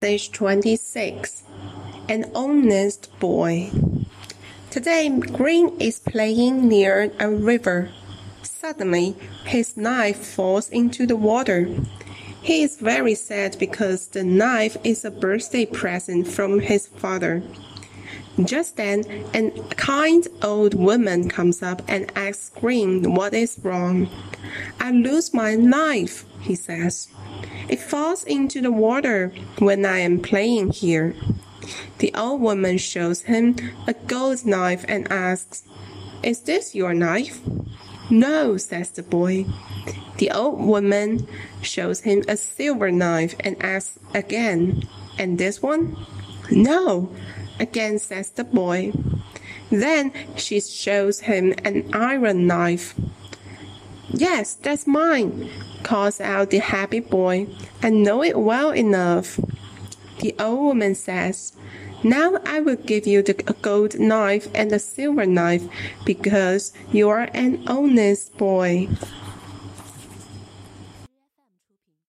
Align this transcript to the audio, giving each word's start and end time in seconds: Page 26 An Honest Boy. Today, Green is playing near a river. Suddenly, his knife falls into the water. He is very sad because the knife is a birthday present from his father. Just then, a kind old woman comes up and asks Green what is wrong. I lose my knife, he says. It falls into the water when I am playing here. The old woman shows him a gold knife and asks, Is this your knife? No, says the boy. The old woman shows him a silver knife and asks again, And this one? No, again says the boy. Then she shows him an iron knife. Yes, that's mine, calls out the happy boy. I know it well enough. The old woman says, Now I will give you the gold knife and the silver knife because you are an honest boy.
Page 0.00 0.30
26 0.30 1.42
An 2.08 2.30
Honest 2.32 3.10
Boy. 3.18 3.72
Today, 4.70 5.08
Green 5.08 5.76
is 5.80 5.98
playing 5.98 6.68
near 6.68 7.10
a 7.18 7.28
river. 7.28 7.90
Suddenly, 8.44 9.16
his 9.44 9.76
knife 9.76 10.24
falls 10.24 10.68
into 10.68 11.04
the 11.04 11.16
water. 11.16 11.68
He 12.40 12.62
is 12.62 12.76
very 12.76 13.16
sad 13.16 13.58
because 13.58 14.06
the 14.06 14.22
knife 14.22 14.76
is 14.84 15.04
a 15.04 15.10
birthday 15.10 15.66
present 15.66 16.28
from 16.28 16.60
his 16.60 16.86
father. 16.86 17.42
Just 18.44 18.76
then, 18.76 19.02
a 19.34 19.50
kind 19.74 20.28
old 20.44 20.74
woman 20.74 21.28
comes 21.28 21.60
up 21.60 21.82
and 21.88 22.12
asks 22.16 22.50
Green 22.50 23.14
what 23.14 23.34
is 23.34 23.58
wrong. 23.64 24.08
I 24.78 24.92
lose 24.92 25.34
my 25.34 25.56
knife, 25.56 26.24
he 26.40 26.54
says. 26.54 27.08
It 27.68 27.80
falls 27.80 28.24
into 28.24 28.60
the 28.60 28.72
water 28.72 29.32
when 29.58 29.84
I 29.84 29.98
am 29.98 30.20
playing 30.20 30.70
here. 30.70 31.14
The 31.98 32.12
old 32.14 32.40
woman 32.40 32.78
shows 32.78 33.22
him 33.22 33.56
a 33.86 33.92
gold 33.92 34.46
knife 34.46 34.84
and 34.88 35.10
asks, 35.12 35.64
Is 36.22 36.40
this 36.40 36.74
your 36.74 36.94
knife? 36.94 37.40
No, 38.10 38.56
says 38.56 38.90
the 38.90 39.02
boy. 39.02 39.44
The 40.16 40.30
old 40.30 40.60
woman 40.60 41.26
shows 41.60 42.00
him 42.00 42.24
a 42.26 42.36
silver 42.36 42.90
knife 42.90 43.34
and 43.40 43.62
asks 43.62 43.98
again, 44.14 44.88
And 45.18 45.38
this 45.38 45.60
one? 45.62 45.96
No, 46.50 47.14
again 47.60 47.98
says 47.98 48.30
the 48.30 48.44
boy. 48.44 48.92
Then 49.70 50.12
she 50.36 50.60
shows 50.60 51.20
him 51.20 51.54
an 51.64 51.90
iron 51.92 52.46
knife. 52.46 52.94
Yes, 54.10 54.54
that's 54.54 54.86
mine, 54.86 55.50
calls 55.82 56.20
out 56.20 56.50
the 56.50 56.58
happy 56.58 57.00
boy. 57.00 57.46
I 57.82 57.90
know 57.90 58.22
it 58.22 58.38
well 58.38 58.72
enough. 58.72 59.38
The 60.20 60.34
old 60.40 60.60
woman 60.60 60.94
says, 60.94 61.52
Now 62.02 62.40
I 62.46 62.60
will 62.60 62.76
give 62.76 63.06
you 63.06 63.22
the 63.22 63.34
gold 63.34 63.98
knife 63.98 64.48
and 64.54 64.70
the 64.70 64.78
silver 64.78 65.26
knife 65.26 65.62
because 66.04 66.72
you 66.90 67.08
are 67.10 67.28
an 67.34 67.62
honest 67.68 68.36
boy. 68.38 68.88